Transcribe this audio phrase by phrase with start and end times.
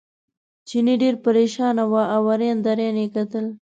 [0.67, 3.45] چیني ډېر پرېشانه و او اریان دریان یې کتل.